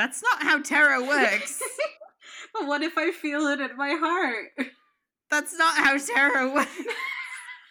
[0.00, 1.62] That's not how tarot works.
[2.54, 4.46] but what if I feel it in my heart?
[5.30, 6.70] That's not how tarot works.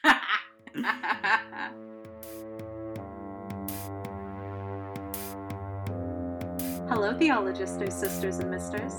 [6.88, 8.94] Hello, theologists, sisters and misters.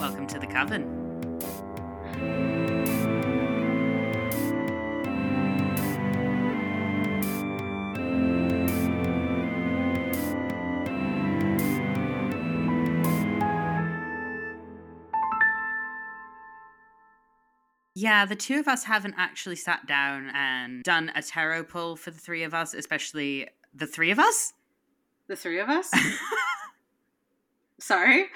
[0.00, 1.03] Welcome to the coven.
[18.04, 22.10] Yeah, the two of us haven't actually sat down and done a tarot pull for
[22.10, 24.52] the three of us, especially the three of us.
[25.26, 25.90] The three of us?
[27.80, 28.26] Sorry.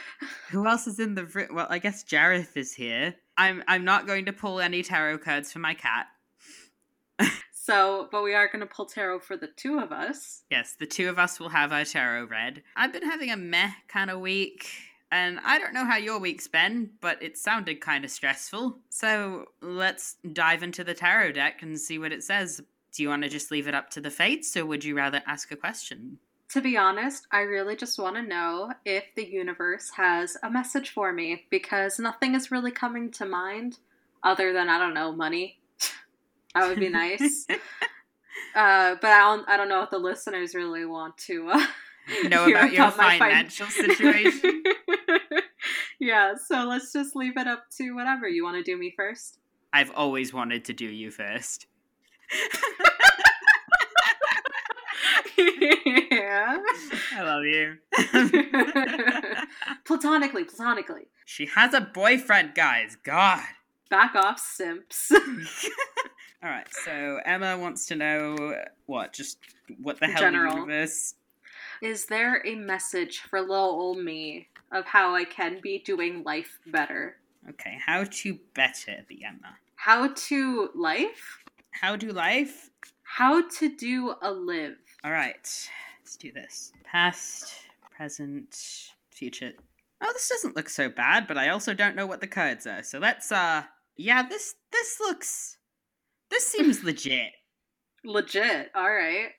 [0.53, 1.49] Who else is in the room?
[1.55, 3.15] Well, I guess Jareth is here.
[3.37, 6.07] I'm I'm not going to pull any tarot cards for my cat.
[7.53, 10.45] so, but we are going to pull tarot for the two of us.
[10.51, 12.63] Yes, the two of us will have our tarot read.
[12.75, 14.71] I've been having a meh kind of week.
[15.11, 18.79] And I don't know how your week's been, but it sounded kind of stressful.
[18.91, 22.61] So let's dive into the tarot deck and see what it says.
[22.93, 25.23] Do you want to just leave it up to the fates, or would you rather
[25.27, 26.19] ask a question?
[26.51, 30.91] To be honest, I really just want to know if the universe has a message
[30.91, 33.79] for me because nothing is really coming to mind
[34.23, 35.59] other than, I don't know, money.
[36.55, 37.47] that would be nice.
[38.55, 41.51] uh, but I don't, I don't know if the listeners really want to.
[41.51, 41.67] Uh,
[42.29, 44.63] know about your financial fin- situation.
[46.01, 48.29] yeah, so let's just leave it up to whatever.
[48.29, 49.39] You want to do me first?
[49.73, 51.67] I've always wanted to do you first.
[55.37, 56.59] yeah.
[57.15, 57.77] I love you.
[59.85, 61.09] platonically, platonically.
[61.25, 62.97] She has a boyfriend, guys.
[63.03, 63.43] God.
[63.91, 65.11] Back off, simps.
[66.43, 68.55] All right, so Emma wants to know
[68.87, 69.13] what?
[69.13, 69.39] Just
[69.83, 70.55] what the hell General.
[70.55, 71.15] universe
[71.83, 76.59] is there a message for little old me of how I can be doing life
[76.67, 77.17] better?
[77.49, 79.57] Okay, how to better the Emma.
[79.77, 81.39] How to life?
[81.71, 82.71] How do life?
[83.03, 84.77] How to do a live.
[85.05, 86.73] All right, let's do this.
[86.85, 87.53] Past,
[87.97, 89.53] present, future.
[90.01, 92.83] Oh, this doesn't look so bad, but I also don't know what the cards are.
[92.83, 93.63] So let's uh
[93.97, 95.59] yeah, this this looks
[96.31, 97.33] this seems legit.
[98.05, 98.71] Legit.
[98.75, 99.31] All right.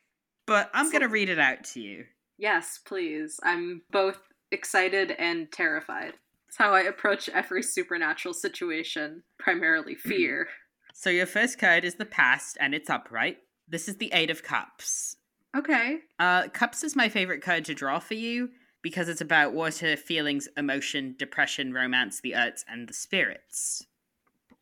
[0.45, 2.05] But I'm so, going to read it out to you.
[2.39, 3.39] Yes, please.
[3.43, 4.19] I'm both
[4.49, 6.13] excited and terrified.
[6.47, 10.47] It's how I approach every supernatural situation, primarily fear.
[10.93, 13.37] So your first card is the past and it's upright.
[13.67, 15.17] This is the 8 of cups.
[15.55, 15.99] Okay.
[16.17, 18.49] Uh cups is my favorite card to draw for you
[18.81, 23.85] because it's about water, feelings, emotion, depression, romance, the arts and the spirits.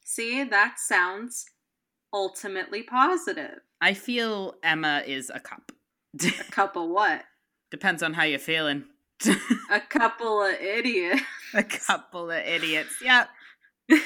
[0.03, 1.45] See, that sounds
[2.13, 3.59] ultimately positive.
[3.81, 5.71] I feel Emma is a cup.
[6.23, 7.23] a cup of what?
[7.71, 8.85] Depends on how you're feeling.
[9.71, 11.21] a couple of idiots.
[11.53, 12.95] A couple of idiots.
[13.01, 13.29] Yep.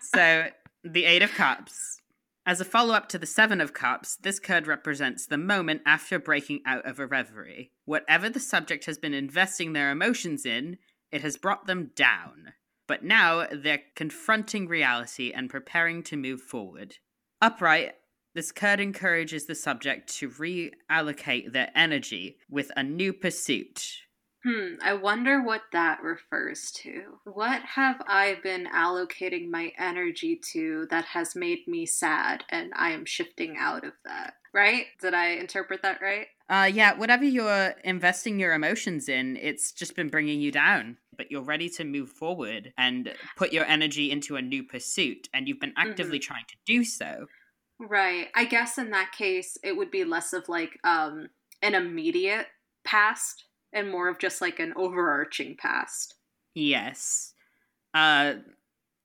[0.00, 0.46] so,
[0.84, 2.00] the Eight of Cups.
[2.44, 6.18] As a follow up to the Seven of Cups, this card represents the moment after
[6.18, 7.70] breaking out of a reverie.
[7.84, 10.78] Whatever the subject has been investing their emotions in,
[11.12, 12.54] it has brought them down.
[12.88, 16.96] But now they're confronting reality and preparing to move forward.
[17.40, 17.94] Upright,
[18.34, 24.02] this card encourages the subject to reallocate their energy with a new pursuit.
[24.44, 27.18] Hmm, I wonder what that refers to.
[27.24, 32.90] What have I been allocating my energy to that has made me sad and I
[32.90, 34.34] am shifting out of that?
[34.52, 34.86] Right?
[35.00, 36.26] Did I interpret that right?
[36.50, 41.30] Uh yeah, whatever you're investing your emotions in, it's just been bringing you down, but
[41.30, 45.60] you're ready to move forward and put your energy into a new pursuit and you've
[45.60, 46.32] been actively mm-hmm.
[46.32, 47.26] trying to do so.
[47.78, 48.28] Right.
[48.34, 51.28] I guess in that case, it would be less of like um,
[51.62, 52.46] an immediate
[52.84, 56.14] past and more of just like an overarching past.
[56.54, 57.34] Yes.
[57.94, 58.34] Uh,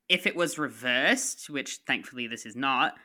[0.09, 2.95] if it was reversed, which thankfully this is not,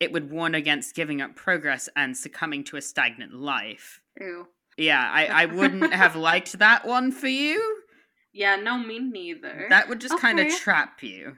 [0.00, 4.00] it would warn against giving up progress and succumbing to a stagnant life.
[4.20, 4.46] Ew.
[4.76, 7.82] Yeah, I, I wouldn't have liked that one for you.
[8.32, 9.66] Yeah, no, me neither.
[9.70, 10.20] That would just okay.
[10.20, 11.36] kind of trap you.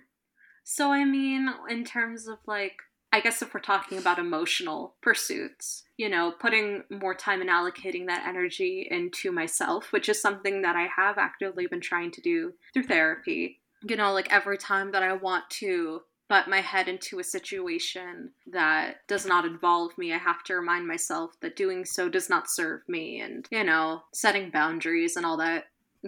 [0.63, 2.77] So, I mean, in terms of like
[3.13, 8.07] I guess if we're talking about emotional pursuits, you know, putting more time and allocating
[8.07, 12.55] that energy into myself, which is something that I have actively been trying to do
[12.73, 13.59] through therapy.
[13.83, 18.31] You know, like every time that I want to butt my head into a situation
[18.47, 22.49] that does not involve me, I have to remind myself that doing so does not
[22.49, 25.65] serve me and, you know, setting boundaries and all that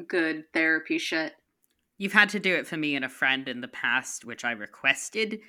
[0.07, 1.35] good therapy shit.
[1.99, 4.53] You've had to do it for me and a friend in the past, which I
[4.53, 5.41] requested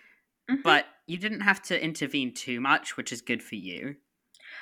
[0.49, 0.61] Mm-hmm.
[0.63, 3.95] But you didn't have to intervene too much, which is good for you.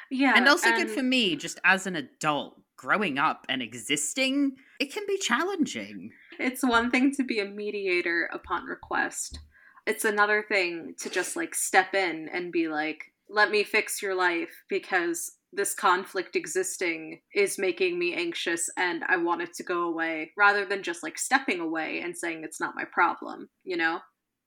[0.10, 0.33] Yeah.
[0.36, 0.78] And also and...
[0.78, 6.10] good for me, just as an adult growing up and existing it can be challenging.
[6.39, 9.38] It's one thing to be a mediator upon request.
[9.86, 14.16] It's another thing to just like step in and be like, let me fix your
[14.16, 19.84] life because this conflict existing is making me anxious and I want it to go
[19.84, 24.00] away rather than just like stepping away and saying it's not my problem, you know?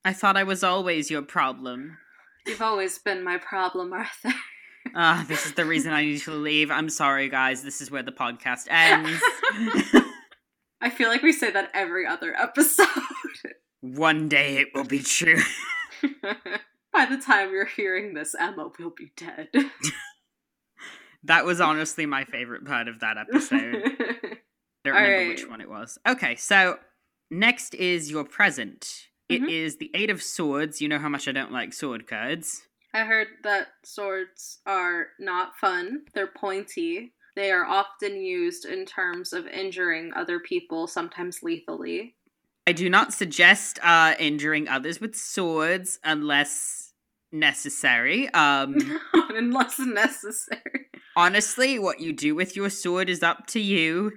[0.05, 1.97] I thought I was always your problem.
[2.45, 4.33] You've always been my problem, Arthur.
[4.93, 6.69] Ah, uh, this is the reason I need to leave.
[6.69, 7.63] I'm sorry, guys.
[7.63, 9.19] This is where the podcast ends.
[10.79, 12.85] I feel like we say that every other episode.
[13.81, 15.41] One day it will be true.
[16.93, 19.49] By the time you're hearing this, Emma will be dead.
[21.23, 23.57] that was honestly my favorite part of that episode.
[23.59, 24.37] I
[24.85, 25.27] don't remember right.
[25.29, 25.97] which one it was.
[26.07, 26.77] Okay, so
[27.31, 29.07] next is your present.
[29.27, 29.49] It mm-hmm.
[29.49, 30.81] is the Eight of Swords.
[30.81, 32.61] You know how much I don't like sword cards.
[32.93, 36.03] I heard that swords are not fun.
[36.13, 37.13] They're pointy.
[37.35, 42.15] They are often used in terms of injuring other people, sometimes lethally.
[42.67, 46.93] I do not suggest uh, injuring others with swords unless
[47.31, 48.29] necessary.
[48.29, 50.85] Um, unless necessary.
[51.17, 54.13] Honestly, what you do with your sword is up to you.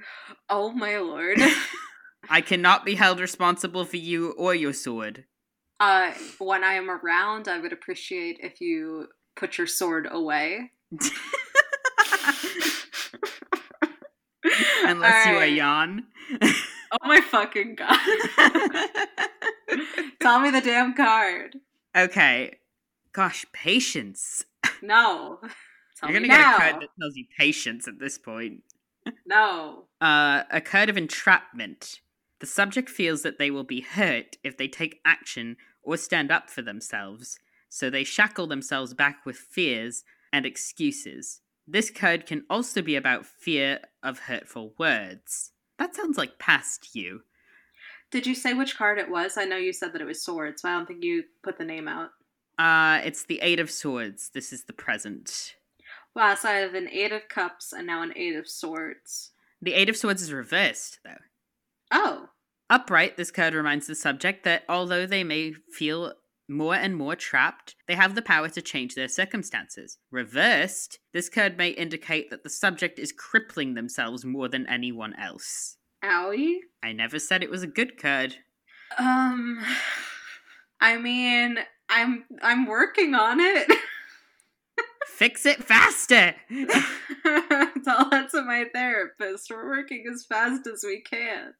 [0.48, 1.38] Oh my lord.
[2.30, 5.24] I cannot be held responsible for you or your sword.
[5.80, 10.72] Uh, when I am around, I would appreciate if you put your sword away.
[14.84, 15.32] Unless right.
[15.32, 16.06] you are Jan.
[16.42, 17.98] oh my fucking god.
[20.20, 21.56] Tell me the damn card.
[21.96, 22.56] Okay.
[23.12, 24.44] Gosh, patience.
[24.82, 25.38] No.
[25.96, 28.62] Tell You're gonna get a card that tells you patience at this point.
[29.26, 29.84] No.
[30.00, 32.00] Uh, a card of entrapment.
[32.40, 36.48] The subject feels that they will be hurt if they take action or stand up
[36.50, 37.38] for themselves,
[37.68, 41.40] so they shackle themselves back with fears and excuses.
[41.66, 45.52] This code can also be about fear of hurtful words.
[45.78, 47.22] That sounds like past you.
[48.10, 49.36] Did you say which card it was?
[49.36, 51.64] I know you said that it was swords, but I don't think you put the
[51.64, 52.10] name out.
[52.58, 54.30] Uh, it's the Eight of Swords.
[54.30, 55.54] This is the present.
[56.14, 59.32] Wow, so I have an Eight of Cups and now an Eight of Swords.
[59.60, 61.18] The Eight of Swords is reversed, though.
[61.90, 62.28] Oh.
[62.70, 66.12] Upright, this card reminds the subject that although they may feel
[66.48, 69.98] more and more trapped, they have the power to change their circumstances.
[70.10, 75.76] Reversed, this card may indicate that the subject is crippling themselves more than anyone else.
[76.04, 76.58] Owie?
[76.82, 78.36] I never said it was a good card.
[78.98, 79.64] Um
[80.80, 81.58] I mean,
[81.88, 83.70] I'm I'm working on it.
[85.06, 86.36] Fix it faster.
[86.50, 89.50] Tell that to my therapist.
[89.50, 91.54] We're working as fast as we can.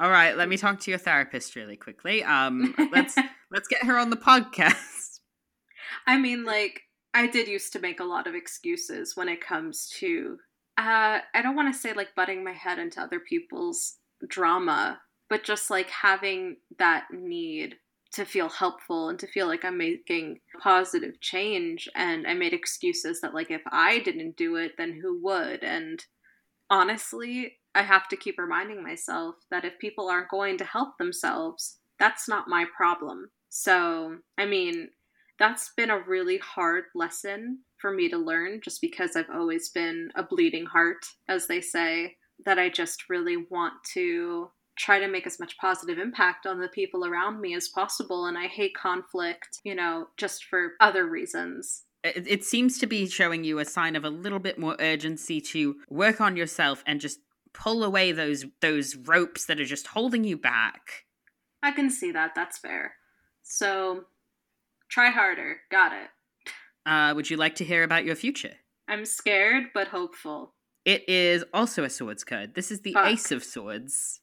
[0.00, 2.22] All right, let me talk to your therapist really quickly.
[2.22, 3.16] Um, let's
[3.50, 5.18] let's get her on the podcast.
[6.06, 6.82] I mean, like
[7.14, 10.36] I did used to make a lot of excuses when it comes to
[10.76, 13.96] uh I don't want to say like butting my head into other people's
[14.28, 17.74] drama, but just like having that need
[18.12, 23.20] to feel helpful and to feel like I'm making positive change and I made excuses
[23.20, 26.02] that like if I didn't do it then who would and
[26.70, 31.78] honestly I have to keep reminding myself that if people aren't going to help themselves,
[31.98, 33.30] that's not my problem.
[33.48, 34.88] So, I mean,
[35.38, 40.10] that's been a really hard lesson for me to learn just because I've always been
[40.16, 45.26] a bleeding heart, as they say, that I just really want to try to make
[45.26, 48.26] as much positive impact on the people around me as possible.
[48.26, 51.82] And I hate conflict, you know, just for other reasons.
[52.04, 55.76] It, seems to be showing you a sign of a little bit more urgency to
[55.90, 57.18] work on yourself and just
[57.52, 61.04] pull away those those ropes that are just holding you back.
[61.62, 62.34] I can see that.
[62.34, 62.94] That's fair.
[63.42, 64.04] So,
[64.88, 65.58] try harder.
[65.70, 66.08] Got it.
[66.86, 68.54] Uh, would you like to hear about your future?
[68.88, 70.54] I'm scared but hopeful.
[70.84, 72.54] It is also a swords card.
[72.54, 73.06] This is the fuck.
[73.06, 74.20] Ace of Swords.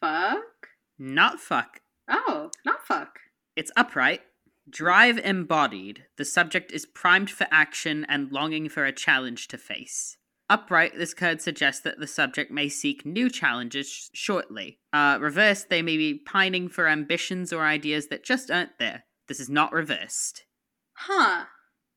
[0.00, 0.68] Fuck?
[0.98, 1.80] Not fuck.
[2.08, 3.20] Oh, not fuck.
[3.54, 4.22] It's upright.
[4.68, 6.04] Drive embodied.
[6.16, 10.16] The subject is primed for action and longing for a challenge to face.
[10.48, 14.78] Upright, this card suggests that the subject may seek new challenges shortly.
[14.92, 19.04] Uh, reversed, they may be pining for ambitions or ideas that just aren't there.
[19.26, 20.44] This is not reversed.
[20.92, 21.46] Huh.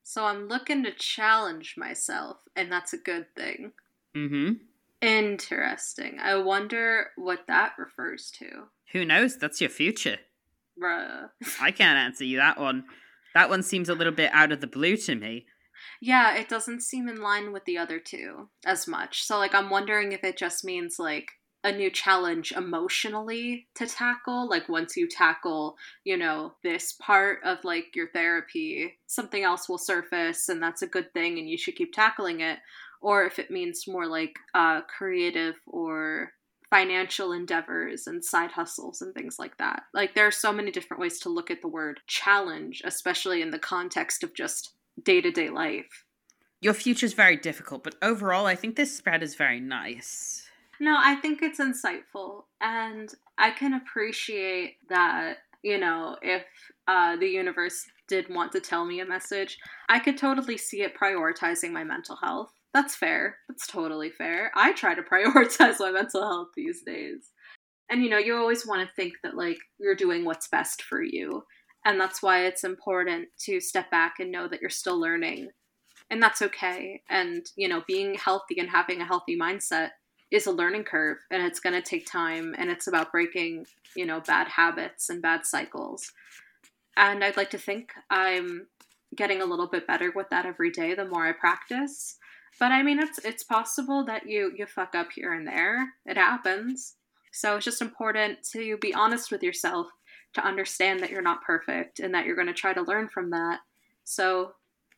[0.02, 3.72] So I'm looking to challenge myself, and that's a good thing.
[4.16, 4.52] Mm hmm.
[5.00, 6.18] Interesting.
[6.20, 8.64] I wonder what that refers to.
[8.92, 9.38] Who knows?
[9.38, 10.18] That's your future.
[10.78, 11.28] Bruh.
[11.60, 12.84] I can't answer you that one.
[13.34, 15.46] That one seems a little bit out of the blue to me.
[16.00, 19.22] Yeah, it doesn't seem in line with the other two as much.
[19.22, 21.30] So, like, I'm wondering if it just means, like,
[21.62, 24.48] a new challenge emotionally to tackle.
[24.48, 29.78] Like, once you tackle, you know, this part of, like, your therapy, something else will
[29.78, 32.58] surface, and that's a good thing, and you should keep tackling it.
[33.02, 36.32] Or if it means more like uh, creative or
[36.70, 39.82] financial endeavors and side hustles and things like that.
[39.92, 43.50] Like there are so many different ways to look at the word challenge, especially in
[43.50, 46.04] the context of just day to day life.
[46.60, 50.46] Your future's very difficult, but overall, I think this spread is very nice.
[50.78, 52.44] No, I think it's insightful.
[52.60, 56.44] And I can appreciate that, you know, if
[56.88, 60.96] uh, the universe did want to tell me a message, I could totally see it
[60.96, 62.52] prioritizing my mental health.
[62.72, 63.36] That's fair.
[63.48, 64.50] That's totally fair.
[64.54, 67.30] I try to prioritize my mental health these days.
[67.90, 71.02] And you know, you always want to think that like you're doing what's best for
[71.02, 71.44] you.
[71.84, 75.48] And that's why it's important to step back and know that you're still learning.
[76.10, 77.02] And that's okay.
[77.08, 79.90] And, you know, being healthy and having a healthy mindset
[80.30, 84.06] is a learning curve and it's going to take time and it's about breaking, you
[84.06, 86.12] know, bad habits and bad cycles.
[86.96, 88.66] And I'd like to think I'm
[89.16, 92.16] getting a little bit better with that every day the more I practice.
[92.58, 95.88] But I mean, it's it's possible that you you fuck up here and there.
[96.04, 96.96] It happens.
[97.32, 99.86] So it's just important to be honest with yourself
[100.34, 103.30] to understand that you're not perfect and that you're going to try to learn from
[103.30, 103.60] that.
[104.04, 104.52] So,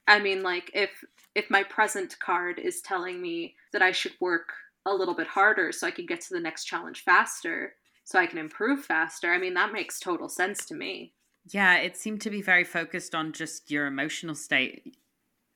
[0.07, 0.91] I mean, like if
[1.35, 4.53] if my present card is telling me that I should work
[4.85, 7.75] a little bit harder so I can get to the next challenge faster,
[8.05, 11.15] so I can improve faster, I mean, that makes total sense to me.
[11.51, 14.97] Yeah, it seemed to be very focused on just your emotional state.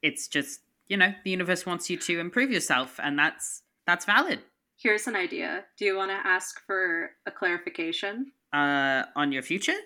[0.03, 4.41] It's just, you know, the universe wants you to improve yourself and that's that's valid.
[4.77, 5.65] Here's an idea.
[5.79, 8.33] Do you want to ask for a clarification?
[8.53, 9.77] Uh on your future?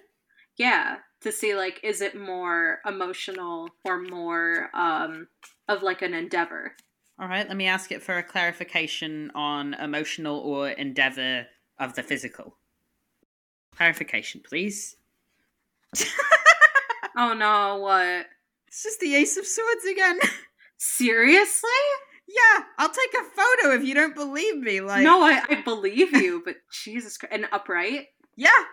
[0.57, 5.29] Yeah, to see like is it more emotional or more um
[5.69, 6.75] of like an endeavor?
[7.19, 11.47] All right, let me ask it for a clarification on emotional or endeavor
[11.79, 12.57] of the physical.
[13.76, 14.97] Clarification, please.
[17.17, 18.26] oh no, what?
[18.69, 20.19] It's just the Ace of Swords again.
[20.79, 21.71] Seriously?
[22.26, 24.81] Yeah, I'll take a photo if you don't believe me.
[24.81, 28.07] Like, no, I, I believe you, but Jesus Christ, and upright?
[28.37, 28.64] Yeah.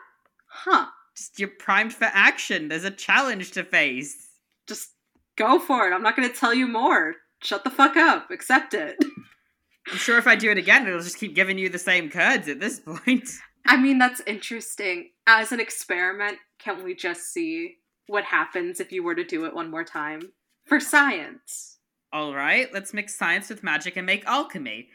[0.48, 0.88] Huh.
[1.16, 2.68] Just you're primed for action.
[2.68, 4.28] There's a challenge to face.
[4.68, 4.90] Just
[5.38, 5.94] go for it.
[5.94, 7.16] I'm not going to tell you more.
[7.42, 8.32] Shut the fuck up.
[8.32, 8.98] Accept it.
[9.90, 12.50] I'm sure if I do it again, it'll just keep giving you the same curds
[12.50, 13.30] at this point.
[13.66, 15.12] I mean, that's interesting.
[15.26, 17.76] As an experiment, can we just see
[18.08, 20.34] what happens if you were to do it one more time?
[20.66, 21.78] For science.
[22.12, 24.90] All right, let's mix science with magic and make alchemy.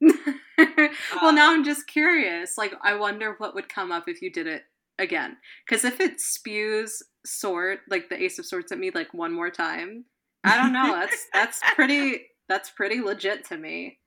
[0.00, 2.58] well, now uh, I'm just curious.
[2.58, 4.62] Like, I wonder what would come up if you did it
[4.98, 5.36] again.
[5.66, 9.50] Because if it spews sword, like the Ace of Swords at me, like one more
[9.50, 10.04] time,
[10.44, 10.92] I don't know.
[10.92, 12.26] That's that's pretty.
[12.48, 13.98] That's pretty legit to me.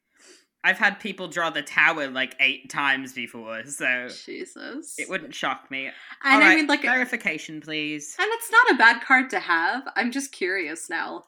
[0.63, 5.69] I've had people draw the tower like eight times before, so Jesus, it wouldn't shock
[5.69, 5.87] me.
[6.23, 8.15] And I mean, like, clarification, please.
[8.17, 9.83] and it's not a bad card to have.
[9.97, 11.23] I'm just curious now.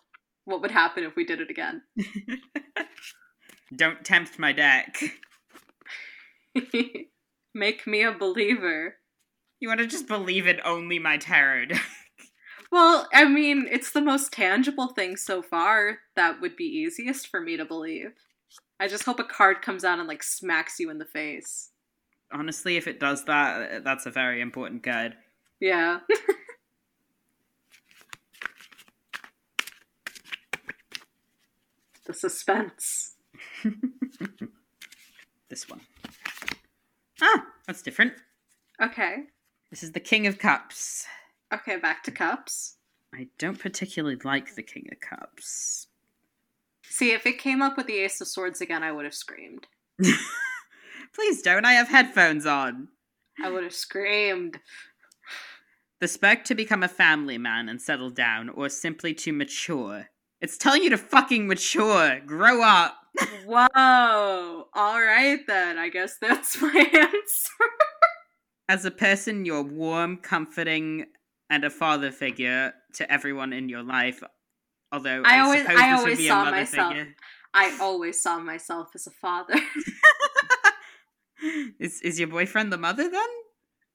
[0.45, 1.81] What would happen if we did it again?
[3.75, 5.01] Don't tempt my deck.
[7.53, 8.95] Make me a believer.
[9.59, 11.81] You want to just believe in only my tarot deck.
[12.71, 17.41] Well, I mean, it's the most tangible thing so far that would be easiest for
[17.41, 18.13] me to believe.
[18.79, 21.71] I just hope a card comes out and like smacks you in the face.
[22.31, 25.15] Honestly, if it does that, that's a very important card.
[25.59, 25.99] Yeah.
[32.05, 33.17] the suspense.
[35.49, 35.81] this one.
[37.21, 38.13] Ah, that's different.
[38.81, 39.23] Okay.
[39.69, 41.05] This is the King of Cups.
[41.53, 42.77] Okay, back to cups.
[43.13, 45.87] I don't particularly like the King of Cups.
[46.83, 49.67] See, if it came up with the Ace of Swords again, I would have screamed.
[51.13, 51.65] Please don't.
[51.65, 52.87] I have headphones on.
[53.41, 54.59] I would have screamed.
[55.99, 60.09] The spec to become a family man and settle down, or simply to mature.
[60.39, 62.19] It's telling you to fucking mature.
[62.25, 63.00] Grow up.
[63.45, 64.65] Whoa.
[64.73, 65.77] All right, then.
[65.77, 67.49] I guess that's my answer.
[68.69, 71.05] As a person, you're warm, comforting,
[71.49, 74.23] and a father figure to everyone in your life.
[74.91, 77.15] Although I, I always- suppose I always saw myself- figure.
[77.53, 79.55] I always saw myself as a father.
[81.79, 83.27] is is your boyfriend the mother then?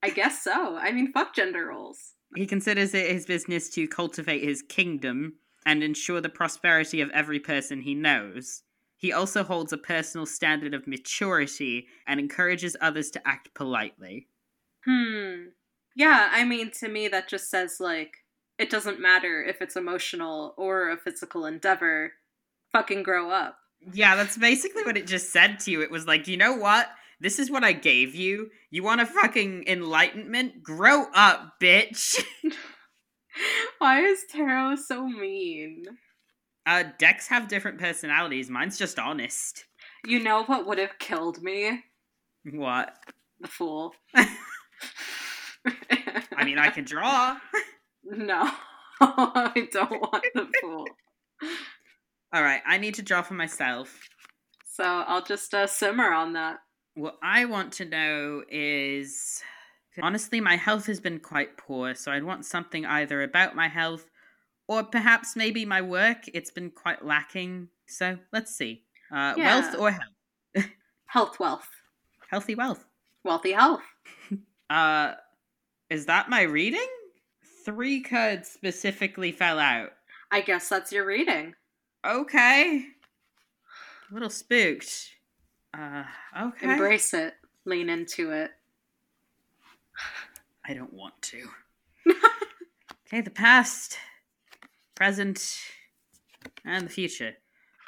[0.03, 0.75] I guess so.
[0.77, 2.13] I mean, fuck gender roles.
[2.35, 7.39] He considers it his business to cultivate his kingdom and ensure the prosperity of every
[7.39, 8.61] person he knows.
[8.97, 14.27] He also holds a personal standard of maturity and encourages others to act politely.
[14.85, 15.49] Hmm.
[15.95, 18.17] Yeah, I mean, to me, that just says, like,
[18.57, 22.13] it doesn't matter if it's emotional or a physical endeavor.
[22.71, 23.57] Fucking grow up.
[23.93, 25.81] Yeah, that's basically what it just said to you.
[25.81, 26.89] It was like, you know what?
[27.19, 28.49] This is what I gave you.
[28.69, 30.63] You want a fucking enlightenment?
[30.63, 32.23] Grow up, bitch.
[33.79, 35.85] Why is tarot so mean?
[36.67, 38.49] Uh, decks have different personalities.
[38.49, 39.63] Mine's just honest.
[40.05, 41.81] You know what would have killed me?
[42.51, 42.93] What?
[43.39, 43.93] The fool.
[44.13, 44.27] I
[46.43, 47.37] mean, I can draw.
[48.09, 48.49] No,
[49.01, 50.87] I don't want the fool.
[52.31, 53.99] All right, I need to draw for myself.
[54.65, 56.59] So I'll just uh, simmer on that.
[56.93, 59.43] What I want to know is
[60.01, 64.09] honestly, my health has been quite poor, so I'd want something either about my health
[64.67, 66.23] or perhaps maybe my work.
[66.33, 67.69] It's been quite lacking.
[67.87, 68.83] So let's see.
[69.11, 69.59] Uh, Yeah.
[69.61, 70.65] Wealth or health?
[71.05, 71.69] Health, wealth,
[72.29, 72.85] Healthy wealth.
[73.23, 73.81] wealthy health.
[74.69, 75.13] Uh,
[75.89, 76.85] is that my reading?
[77.63, 79.91] Three cards specifically fell out.
[80.29, 81.53] I guess that's your reading.
[82.05, 82.85] Okay.
[84.11, 85.11] A little spooked.
[85.73, 86.03] Uh,
[86.37, 86.73] okay.
[86.73, 87.35] Embrace it.
[87.63, 88.51] Lean into it.
[90.67, 91.47] I don't want to.
[93.07, 93.97] okay, the past,
[94.97, 95.59] present,
[96.65, 97.33] and the future.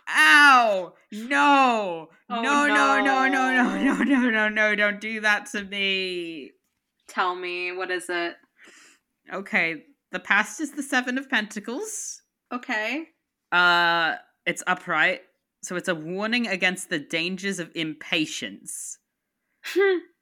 [0.08, 0.94] Ow!
[1.12, 2.10] No!
[2.30, 4.04] Oh, no, no, no, no, no, no.
[4.04, 6.52] no, no, no, no, don't do that to me.
[7.08, 8.36] Tell me, what is it?
[9.34, 12.22] Okay, the past is the Seven of Pentacles.
[12.54, 13.06] Okay.
[13.52, 15.22] Uh, it's upright,
[15.64, 19.00] so it's a warning against the dangers of impatience.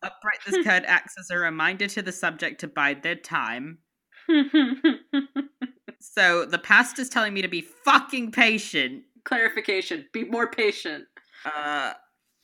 [0.04, 3.80] Upright, this card acts as a reminder to the subject to bide their time.
[6.00, 9.04] So the past is telling me to be fucking patient.
[9.24, 10.08] Clarification.
[10.14, 11.06] Be more patient.
[11.46, 11.94] Uh,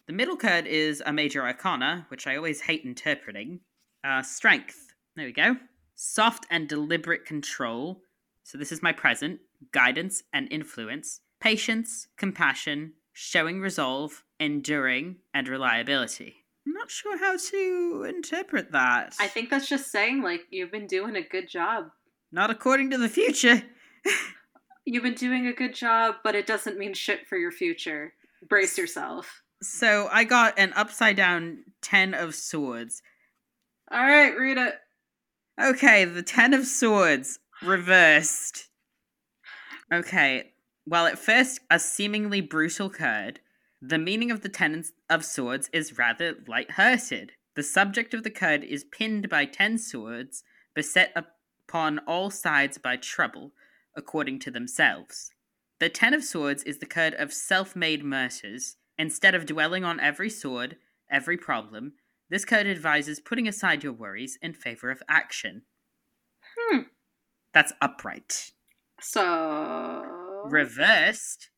[0.08, 3.62] the middle card is a major arcana, which I always hate interpreting.
[4.04, 4.94] Uh, strength.
[5.16, 5.56] There we go.
[5.96, 8.02] Soft and deliberate control.
[8.44, 9.40] So this is my present.
[9.72, 11.22] Guidance and influence.
[11.40, 16.46] Patience, compassion, showing resolve, enduring, and reliability.
[16.66, 19.16] I'm not sure how to interpret that.
[19.20, 21.92] I think that's just saying, like, you've been doing a good job.
[22.34, 23.62] Not according to the future.
[24.86, 28.14] You've been doing a good job, but it doesn't mean shit for your future.
[28.50, 29.44] Brace yourself.
[29.62, 33.04] So I got an upside down Ten of Swords.
[33.92, 34.74] All right, read it.
[35.62, 38.68] Okay, the Ten of Swords reversed.
[39.94, 40.54] Okay,
[40.86, 43.42] while at first a seemingly brutal card,
[43.80, 47.34] the meaning of the Ten of Swords is rather light-hearted.
[47.56, 50.44] The subject of the card is pinned by ten swords,
[50.74, 51.12] beset
[51.74, 53.52] upon all sides by trouble,
[53.98, 55.32] according to themselves.
[55.80, 58.76] The Ten of Swords is the card of self made martyrs.
[59.00, 60.78] Instead of dwelling on every sword,
[61.10, 61.94] every problem,
[62.30, 65.64] this card advises putting aside your worries in favor of action.
[66.56, 66.82] Hmm.
[67.56, 68.52] That's upright.
[69.02, 70.04] So.
[70.46, 71.50] Reversed,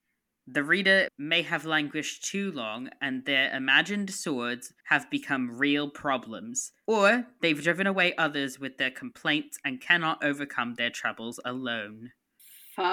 [0.48, 6.72] the reader may have languished too long and their imagined swords have become real problems,
[6.86, 12.12] or they've driven away others with their complaints and cannot overcome their troubles alone.
[12.76, 12.86] Fuck.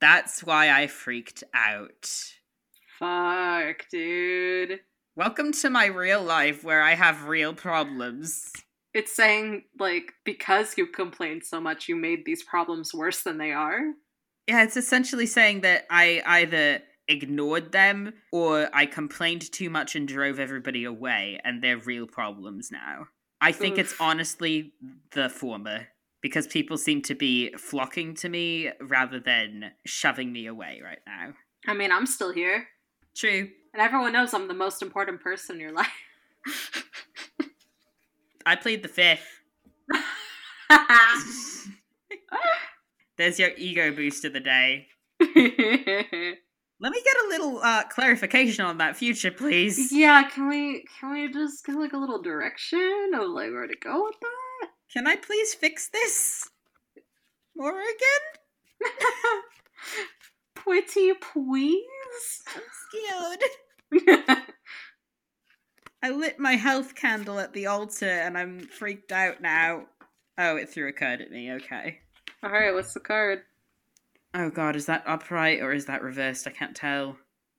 [0.00, 2.10] That's why I freaked out.
[2.98, 4.80] Fuck, dude.
[5.14, 8.50] Welcome to my real life where I have real problems.
[8.94, 13.52] It's saying, like, because you complained so much, you made these problems worse than they
[13.52, 13.80] are.
[14.48, 20.08] Yeah, it's essentially saying that I either ignored them or I complained too much and
[20.08, 23.08] drove everybody away, and they're real problems now.
[23.40, 24.72] I think it's honestly
[25.12, 25.88] the former
[26.20, 31.34] because people seem to be flocking to me rather than shoving me away right now.
[31.66, 32.68] I mean, I'm still here.
[33.16, 33.48] True.
[33.74, 35.88] And everyone knows I'm the most important person in your life.
[38.46, 39.26] I played the fifth.
[43.22, 44.88] There's your ego boost of the day.
[45.20, 49.92] Let me get a little uh, clarification on that future, please.
[49.92, 53.76] yeah, can we can we just get like a little direction of like where to
[53.80, 54.70] go with that?
[54.92, 56.50] Can I please fix this?
[57.54, 57.86] Morgan?
[60.56, 62.42] Pretty please.
[62.56, 62.62] I'm
[64.00, 64.38] scared.
[66.02, 69.84] I lit my health candle at the altar and I'm freaked out now.
[70.36, 72.00] Oh, it threw a card at me, okay.
[72.44, 73.42] All right, what's the card?
[74.34, 76.46] Oh god, is that upright or is that reversed?
[76.46, 77.16] I can't tell.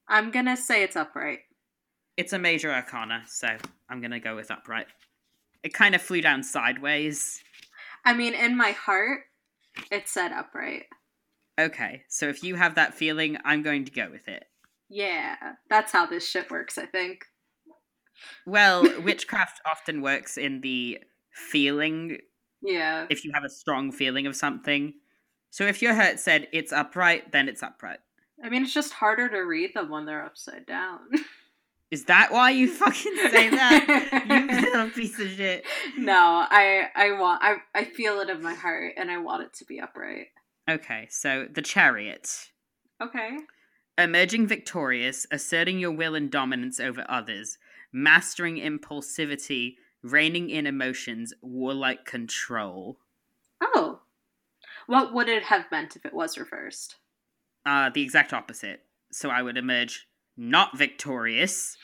[0.10, 1.40] I'm gonna say it's upright.
[2.18, 3.48] It's a major arcana, so
[3.90, 4.88] I'm gonna go with upright.
[5.64, 7.42] It kind of flew down sideways.
[8.04, 9.22] I mean, in my heart,
[9.90, 10.84] it said upright.
[11.58, 14.44] Okay, so if you have that feeling, I'm going to go with it.
[14.90, 15.36] Yeah,
[15.70, 16.78] that's how this shit works.
[16.78, 17.24] I think.
[18.46, 21.00] Well, witchcraft often works in the
[21.32, 22.18] feeling
[22.64, 23.06] Yeah.
[23.10, 24.94] if you have a strong feeling of something.
[25.50, 28.00] So if your heart said it's upright, then it's upright.
[28.44, 31.00] I mean, it's just harder to read them when they're upside down.
[31.92, 34.24] Is that why you fucking say that?
[34.28, 35.64] you little piece of shit.
[35.96, 36.18] no,
[36.50, 39.66] I I want I I feel it in my heart, and I want it to
[39.66, 40.28] be upright.
[40.68, 42.50] Okay, so the chariot.
[43.00, 43.38] Okay.
[43.98, 47.60] Emerging victorious, asserting your will and dominance over others,
[47.92, 53.00] mastering impulsivity, reining in emotions, warlike control.
[53.62, 54.02] Oh.
[54.88, 56.98] What would it have meant if it was reversed?
[57.66, 58.82] Uh, the exact opposite.
[59.12, 61.78] So I would emerge not victorious.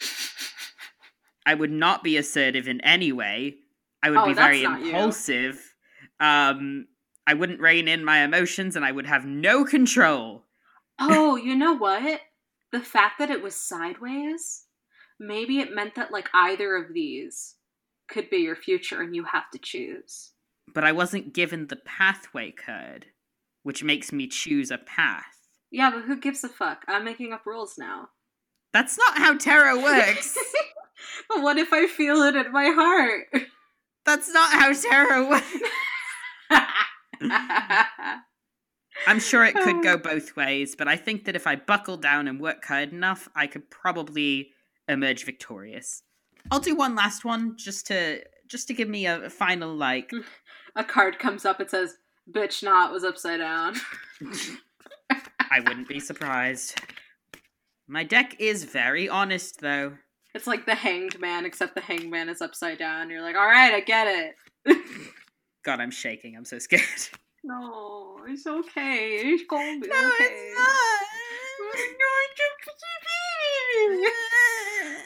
[1.46, 3.56] I would not be assertive in any way.
[4.02, 4.74] I would Oh, be very you.
[4.74, 5.74] impulsive.
[6.18, 6.86] Um,
[7.26, 10.44] I wouldn't rein in my emotions, and I would have no control.
[10.98, 12.20] Oh, you know what?
[12.72, 14.64] The fact that it was sideways,
[15.20, 17.54] maybe it meant that like either of these
[18.08, 20.32] could be your future and you have to choose.
[20.72, 23.06] But I wasn't given the pathway code,
[23.62, 25.24] which makes me choose a path.
[25.70, 26.84] Yeah, but who gives a fuck?
[26.88, 28.08] I'm making up rules now.
[28.72, 30.36] That's not how tarot works.
[31.28, 33.26] but what if I feel it in my heart?
[34.06, 35.46] That's not how tarot works.
[39.06, 39.98] I'm sure it could go uh.
[39.98, 43.46] both ways, but I think that if I buckle down and work hard enough, I
[43.46, 44.50] could probably
[44.90, 46.02] emerge victorious.
[46.50, 50.10] I'll do one last one just to just to give me a final like.
[50.76, 51.94] a card comes up, it says,
[52.30, 53.74] Bitch not was upside down.
[55.10, 56.80] I wouldn't be surprised.
[57.88, 59.94] My deck is very honest though.
[60.34, 63.10] It's like the hanged man, except the hanged man is upside down.
[63.10, 64.34] You're like, alright, I get
[64.66, 64.76] it.
[65.64, 66.36] God, I'm shaking.
[66.36, 66.82] I'm so scared.
[67.42, 69.16] No, it's okay.
[69.24, 70.24] It's gonna be No, okay.
[70.24, 70.58] it's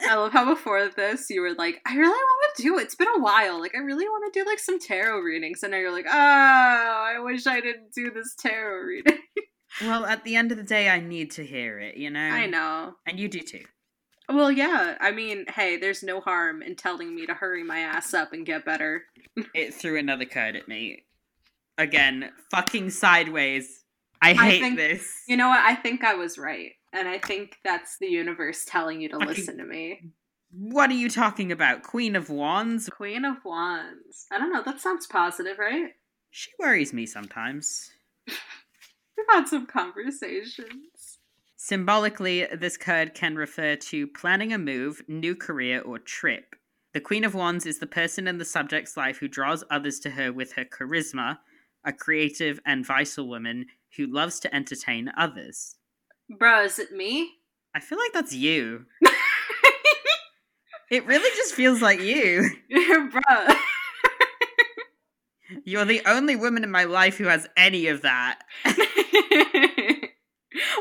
[0.07, 2.83] I love how before this you were like, I really want to do it.
[2.83, 3.59] It's been a while.
[3.59, 5.63] Like, I really want to do like some tarot readings.
[5.63, 9.17] And now you're like, oh, I wish I didn't do this tarot reading.
[9.81, 12.19] well, at the end of the day, I need to hear it, you know?
[12.19, 12.93] I know.
[13.05, 13.63] And you do too.
[14.29, 14.95] Well, yeah.
[14.99, 18.45] I mean, hey, there's no harm in telling me to hurry my ass up and
[18.45, 19.03] get better.
[19.53, 21.03] It threw another card at me.
[21.77, 23.83] Again, fucking sideways.
[24.21, 25.11] I I hate think- this.
[25.27, 25.59] You know what?
[25.59, 26.71] I think I was right.
[26.95, 29.99] And I think that's the universe telling you to listen to me.
[30.51, 31.83] What are you talking about?
[31.83, 32.89] Queen of Wands?
[32.89, 34.27] Queen of Wands.
[34.31, 34.63] I don't know.
[34.63, 35.89] That sounds positive, right?
[36.31, 37.91] She worries me sometimes.
[38.27, 41.19] We've had some conversations.
[41.57, 46.55] Symbolically, this card can refer to planning a move, new career, or trip.
[46.93, 50.11] The Queen of Wands is the person in the subject's life who draws others to
[50.11, 51.39] her with her charisma,
[51.83, 53.65] a creative and vital woman
[53.97, 55.75] who loves to entertain others.
[56.29, 57.31] Bro, is it me?
[57.73, 58.85] I feel like that's you.
[60.89, 62.49] It really just feels like you.
[63.11, 63.47] Bro.
[65.63, 68.39] You're the only woman in my life who has any of that.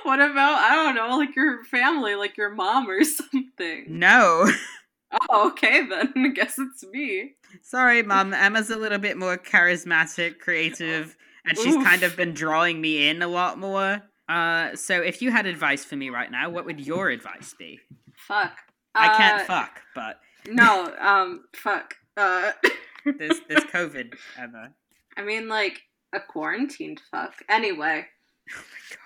[0.02, 3.86] what about, I don't know, like your family, like your mom or something?
[3.88, 4.46] No.
[5.30, 6.12] Oh, okay then.
[6.16, 7.34] I guess it's me.
[7.62, 8.34] Sorry, Mum.
[8.34, 11.84] Emma's a little bit more charismatic, creative, and she's Oof.
[11.84, 14.02] kind of been drawing me in a lot more.
[14.28, 17.80] Uh, so if you had advice for me right now, what would your advice be?
[18.16, 18.56] Fuck.
[18.94, 21.94] I can't Uh, fuck, but No, um, fuck.
[22.16, 22.52] Uh,
[23.18, 24.72] this there's COVID, Emma.
[25.16, 25.82] I mean, like,
[26.12, 27.34] a quarantined fuck.
[27.48, 28.06] Anyway.
[28.50, 29.00] Oh my god.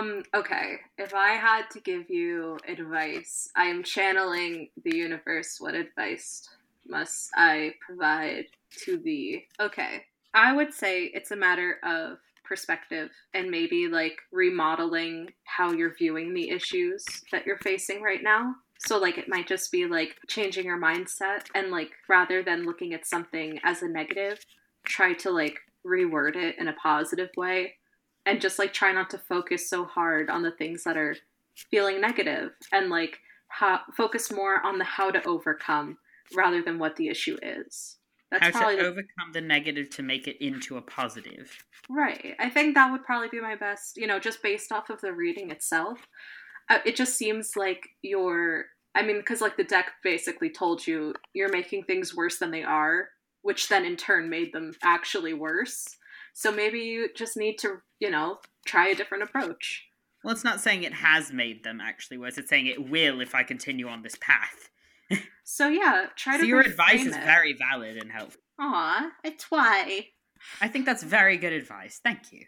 [0.00, 0.76] Um, okay.
[0.96, 5.56] If I had to give you advice, I am channeling the universe.
[5.60, 6.48] What advice
[6.88, 8.46] must I provide
[8.84, 9.46] to thee?
[9.60, 10.04] Okay.
[10.34, 16.32] I would say it's a matter of perspective and maybe like remodeling how you're viewing
[16.32, 18.54] the issues that you're facing right now.
[18.80, 22.94] So, like, it might just be like changing your mindset and like rather than looking
[22.94, 24.38] at something as a negative,
[24.84, 27.74] try to like reword it in a positive way
[28.26, 31.16] and just like try not to focus so hard on the things that are
[31.70, 35.98] feeling negative and like how, focus more on the how to overcome
[36.36, 37.97] rather than what the issue is.
[38.30, 41.64] That's How to overcome the negative to make it into a positive.
[41.88, 42.34] right.
[42.38, 45.12] I think that would probably be my best, you know, just based off of the
[45.12, 46.06] reading itself.
[46.68, 51.14] Uh, it just seems like you're, I mean, because like the deck basically told you
[51.32, 53.08] you're making things worse than they are,
[53.42, 55.86] which then in turn made them actually worse.
[56.34, 59.86] So maybe you just need to, you know, try a different approach.
[60.22, 62.36] Well, it's not saying it has made them actually worse.
[62.36, 64.68] It's saying it will if I continue on this path.
[65.50, 66.46] So yeah, try So to.
[66.46, 67.24] your advice is it.
[67.24, 68.40] very valid and helpful.
[68.60, 70.08] Aw, it's why.
[70.60, 72.00] I think that's very good advice.
[72.04, 72.44] Thank you.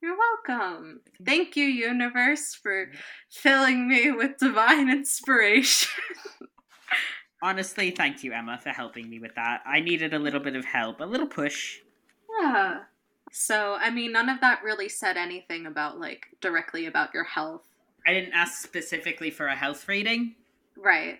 [0.00, 1.00] You're welcome.
[1.24, 2.96] Thank you, universe, for mm-hmm.
[3.30, 5.90] filling me with divine inspiration.
[7.42, 9.62] Honestly, thank you, Emma, for helping me with that.
[9.66, 11.78] I needed a little bit of help, a little push.
[12.40, 12.82] yeah.
[13.32, 17.62] So, I mean, none of that really said anything about, like, directly about your health.
[18.06, 20.36] I didn't ask specifically for a health reading.
[20.76, 21.18] Right.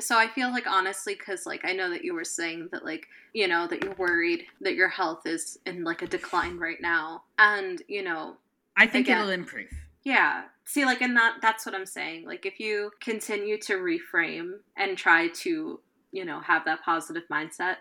[0.00, 3.06] So I feel like honestly, because like I know that you were saying that like
[3.32, 7.22] you know that you're worried that your health is in like a decline right now,
[7.38, 8.36] and you know
[8.78, 9.18] I think Again.
[9.18, 9.68] it'll improve.
[10.04, 10.44] Yeah.
[10.64, 12.24] See, like, and that that's what I'm saying.
[12.24, 15.80] Like, if you continue to reframe and try to,
[16.12, 17.76] you know, have that positive mindset,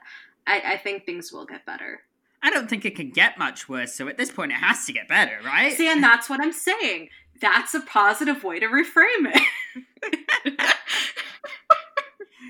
[0.48, 2.02] I, I think things will get better.
[2.42, 4.94] I don't think it can get much worse, so at this point it has to
[4.94, 5.74] get better, right?
[5.74, 7.10] See, and that's what I'm saying.
[7.42, 10.62] That's a positive way to reframe it.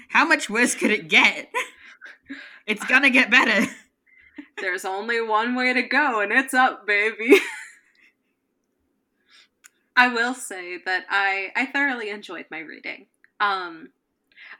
[0.09, 1.49] How much worse could it get?
[2.67, 3.71] It's gonna get better.
[4.59, 7.39] There's only one way to go, and it's up, baby.
[9.95, 13.05] I will say that I I thoroughly enjoyed my reading.
[13.39, 13.91] Um,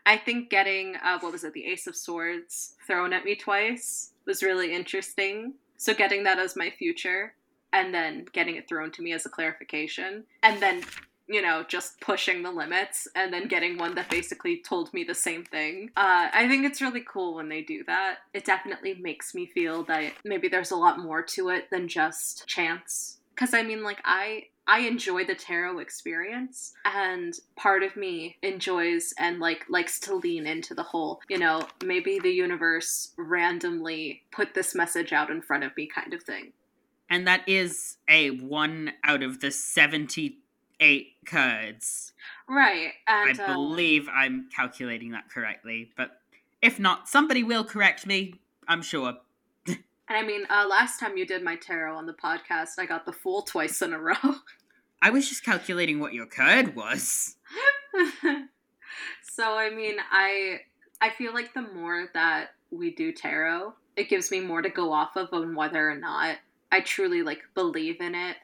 [0.05, 4.13] I think getting uh, what was it, the Ace of Swords thrown at me twice
[4.25, 5.55] was really interesting.
[5.75, 7.33] So getting that as my future,
[7.73, 10.81] and then getting it thrown to me as a clarification, and then
[11.27, 15.15] you know just pushing the limits, and then getting one that basically told me the
[15.15, 15.91] same thing.
[15.95, 18.19] Uh, I think it's really cool when they do that.
[18.33, 22.47] It definitely makes me feel that maybe there's a lot more to it than just
[22.47, 23.17] chance.
[23.35, 29.13] Because I mean, like I I enjoy the tarot experience and part of me enjoys
[29.17, 34.53] and like likes to lean into the whole, you know, maybe the universe randomly put
[34.53, 36.51] this message out in front of me kind of thing.
[37.09, 39.51] And that is a 1 out of the
[40.79, 42.13] 78 cards.
[42.47, 42.91] Right.
[43.07, 46.21] And I uh, believe I'm calculating that correctly, but
[46.61, 48.35] if not, somebody will correct me,
[48.67, 49.13] I'm sure.
[50.09, 53.05] And I mean, uh, last time you did my tarot on the podcast, I got
[53.05, 54.15] the Fool twice in a row.
[55.01, 57.35] I was just calculating what your card was.
[59.21, 60.61] so I mean, I
[61.01, 64.93] I feel like the more that we do tarot, it gives me more to go
[64.93, 66.37] off of on whether or not
[66.71, 68.37] I truly like believe in it.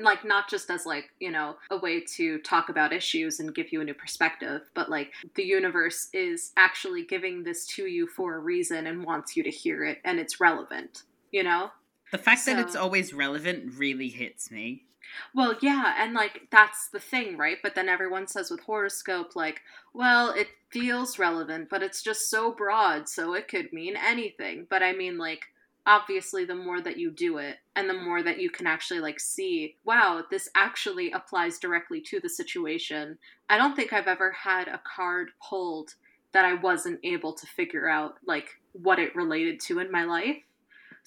[0.00, 3.72] Like not just as like you know a way to talk about issues and give
[3.72, 8.34] you a new perspective but like the universe is actually giving this to you for
[8.34, 11.70] a reason and wants you to hear it and it's relevant you know
[12.12, 14.84] the fact so, that it's always relevant really hits me
[15.32, 17.58] well, yeah, and like that's the thing, right?
[17.62, 19.60] But then everyone says with horoscope, like,
[19.92, 24.66] well, it feels relevant, but it's just so broad, so it could mean anything.
[24.68, 25.42] But I mean, like,
[25.86, 29.20] obviously, the more that you do it, and the more that you can actually like
[29.20, 33.18] see, wow, this actually applies directly to the situation.
[33.48, 35.94] I don't think I've ever had a card pulled
[36.32, 40.38] that I wasn't able to figure out like what it related to in my life.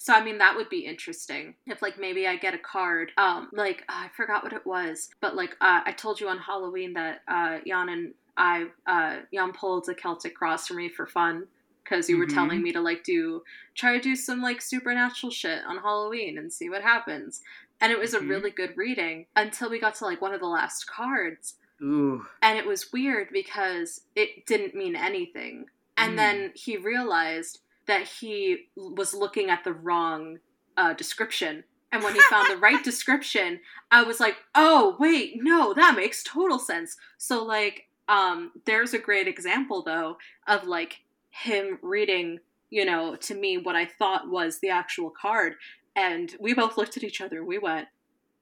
[0.00, 3.10] So I mean that would be interesting if like maybe I get a card.
[3.18, 6.38] Um, like uh, I forgot what it was, but like uh, I told you on
[6.38, 11.06] Halloween that uh, Jan and I uh, Jan pulled a Celtic cross for me for
[11.06, 11.46] fun
[11.88, 12.20] because you mm-hmm.
[12.20, 13.42] were telling me to like do
[13.74, 17.40] try to do some like supernatural shit on Halloween and see what happens.
[17.80, 18.26] And it was mm-hmm.
[18.26, 21.54] a really good reading until we got to like one of the last cards.
[21.82, 22.26] Ooh.
[22.42, 25.66] And it was weird because it didn't mean anything.
[25.96, 26.16] And mm.
[26.16, 30.38] then he realized that he was looking at the wrong
[30.76, 31.62] uh, description.
[31.92, 33.60] And when he found the right description,
[33.92, 36.96] I was like, oh, wait, no, that makes total sense.
[37.16, 41.00] So, like, um, there's a great example, though, of like
[41.42, 42.38] him reading,
[42.70, 45.54] you know, to me what I thought was the actual card.
[45.96, 47.88] And we both looked at each other and we went,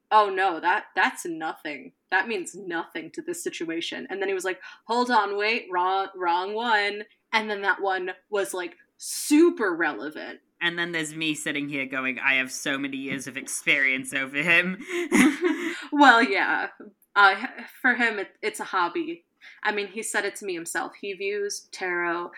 [0.09, 4.45] oh no that that's nothing that means nothing to this situation and then he was
[4.45, 10.39] like hold on wait wrong wrong one and then that one was like super relevant.
[10.59, 14.41] And then there's me sitting here going, I have so many years of experience over
[14.41, 14.79] him.
[15.91, 16.69] well, yeah.
[17.15, 17.35] Uh,
[17.81, 19.25] for him, it, it's a hobby.
[19.63, 20.93] I mean, he said it to me himself.
[20.99, 22.31] He views tarot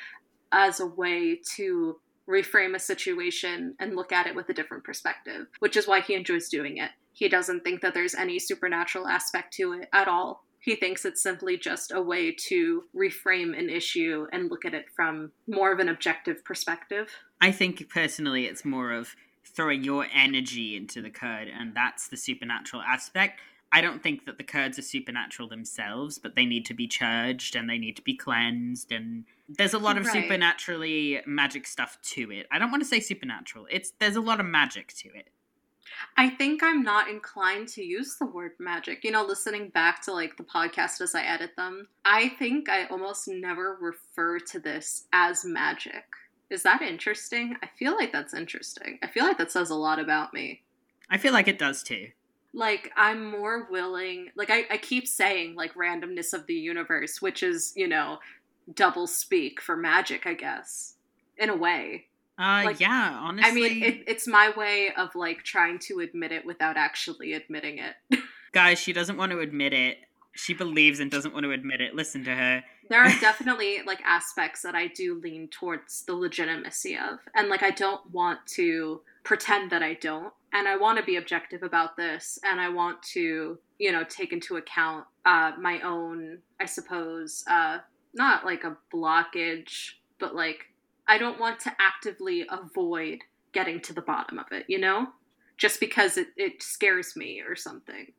[0.51, 5.47] as a way to reframe a situation and look at it with a different perspective,
[5.59, 6.91] which is why he enjoys doing it.
[7.11, 10.45] He doesn't think that there's any supernatural aspect to it at all.
[10.59, 14.85] He thinks it's simply just a way to reframe an issue and look at it
[14.95, 17.09] from more of an objective perspective.
[17.41, 22.17] I think personally it's more of throwing your energy into the code, and that's the
[22.17, 23.39] supernatural aspect.
[23.71, 27.55] I don't think that the cards are supernatural themselves, but they need to be charged
[27.55, 30.13] and they need to be cleansed and there's a lot of right.
[30.13, 32.47] supernaturally magic stuff to it.
[32.51, 33.67] I don't want to say supernatural.
[33.69, 35.29] It's there's a lot of magic to it.
[36.17, 39.03] I think I'm not inclined to use the word magic.
[39.03, 42.85] You know, listening back to like the podcast as I edit them, I think I
[42.85, 46.05] almost never refer to this as magic.
[46.49, 47.55] Is that interesting?
[47.61, 48.99] I feel like that's interesting.
[49.03, 50.63] I feel like that says a lot about me.
[51.09, 52.09] I feel like it does too.
[52.53, 57.43] Like, I'm more willing, like, I, I keep saying, like, randomness of the universe, which
[57.43, 58.19] is, you know,
[58.73, 60.95] double speak for magic, I guess,
[61.37, 62.05] in a way.
[62.39, 63.51] Uh, like, yeah, honestly.
[63.51, 67.79] I mean, it, it's my way of like trying to admit it without actually admitting
[67.79, 68.19] it.
[68.53, 69.97] Guys, she doesn't want to admit it.
[70.39, 71.95] She believes and doesn't want to admit it.
[71.95, 72.63] Listen to her.
[72.89, 77.19] There are definitely like aspects that I do lean towards the legitimacy of.
[77.35, 80.33] And like I don't want to pretend that I don't.
[80.53, 84.33] And I want to be objective about this and I want to, you know, take
[84.33, 87.79] into account uh my own, I suppose, uh
[88.13, 90.65] not like a blockage, but like
[91.07, 93.19] I don't want to actively avoid
[93.51, 95.07] getting to the bottom of it, you know?
[95.57, 98.13] Just because it, it scares me or something.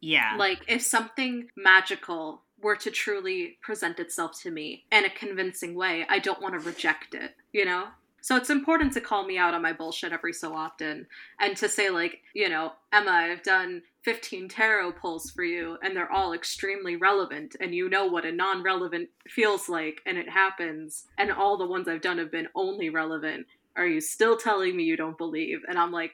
[0.00, 0.36] Yeah.
[0.38, 6.06] Like, if something magical were to truly present itself to me in a convincing way,
[6.08, 7.88] I don't want to reject it, you know?
[8.22, 11.06] So it's important to call me out on my bullshit every so often
[11.40, 15.96] and to say, like, you know, Emma, I've done 15 tarot pulls for you and
[15.96, 20.28] they're all extremely relevant and you know what a non relevant feels like and it
[20.28, 21.06] happens.
[21.16, 23.46] And all the ones I've done have been only relevant.
[23.76, 25.60] Are you still telling me you don't believe?
[25.66, 26.12] And I'm like,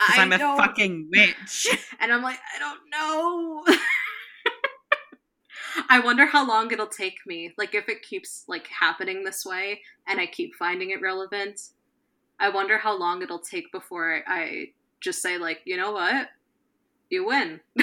[0.00, 1.66] I I'm a fucking witch.
[2.00, 3.62] And I'm like, I don't know.
[5.90, 7.52] I wonder how long it'll take me.
[7.58, 11.60] Like if it keeps like happening this way and I keep finding it relevant.
[12.38, 14.68] I wonder how long it'll take before I
[15.00, 16.28] just say like, you know what?
[17.10, 17.60] You win.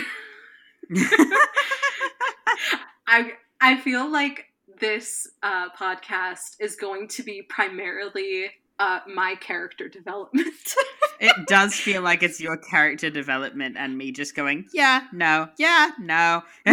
[3.07, 4.45] I I feel like
[4.79, 8.49] this uh, podcast is going to be primarily
[8.79, 10.47] uh, my character development.
[11.19, 15.91] It does feel like it's your character development and me just going, yeah, no, yeah,
[15.99, 16.43] no.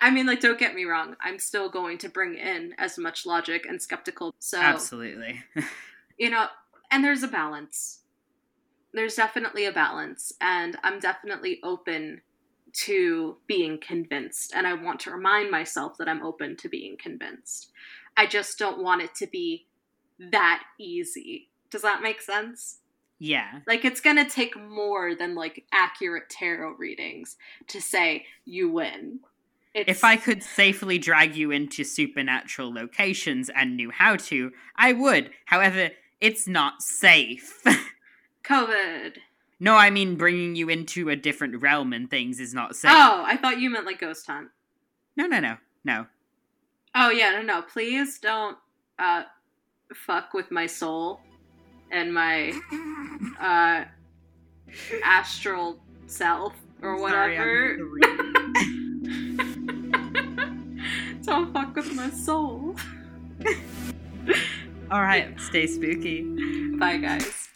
[0.00, 1.16] I mean, like, don't get me wrong.
[1.20, 4.34] I'm still going to bring in as much logic and skeptical.
[4.38, 5.42] So, Absolutely.
[6.18, 6.46] you know,
[6.90, 8.00] and there's a balance.
[8.92, 10.32] There's definitely a balance.
[10.40, 12.22] And I'm definitely open
[12.72, 14.52] to being convinced.
[14.54, 17.70] And I want to remind myself that I'm open to being convinced.
[18.16, 19.66] I just don't want it to be
[20.18, 21.48] that easy.
[21.70, 22.78] Does that make sense?
[23.20, 23.60] Yeah.
[23.66, 27.36] Like, it's going to take more than like accurate tarot readings
[27.68, 29.20] to say you win.
[29.74, 34.94] It's, If I could safely drag you into supernatural locations and knew how to, I
[34.94, 35.30] would.
[35.44, 37.62] However, it's not safe.
[38.44, 39.18] COVID.
[39.60, 42.90] no, I mean bringing you into a different realm and things is not safe.
[42.92, 44.48] Oh, I thought you meant like ghost hunt.
[45.16, 46.06] No, no, no, no.
[46.94, 47.62] Oh yeah, no, no.
[47.62, 48.56] Please don't
[48.98, 49.22] uh
[49.94, 51.20] fuck with my soul
[51.92, 52.52] and my
[53.40, 53.84] uh
[55.04, 57.76] astral self or whatever.
[61.22, 62.74] Don't fuck with my soul.
[64.90, 66.22] All right, stay spooky.
[66.76, 67.48] Bye guys.